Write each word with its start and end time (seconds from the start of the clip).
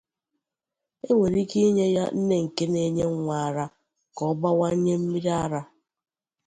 Enwere 1.09 1.37
ike 1.43 1.57
inye 1.67 1.85
ya 1.95 2.05
nne 2.17 2.35
nke 2.45 2.63
na-enye 2.71 3.05
nwa 3.13 3.35
ara 3.47 3.65
ka 4.15 4.23
ọ 4.31 4.33
bawanye 4.41 4.93
mmiri 5.01 5.31
ara 5.43 5.61
ya. 5.65 5.69